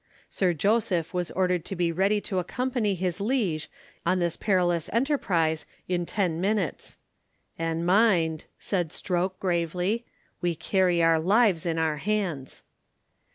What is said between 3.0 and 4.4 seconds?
liege on this